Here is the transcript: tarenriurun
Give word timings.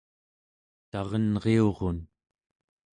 tarenriurun 0.89 1.97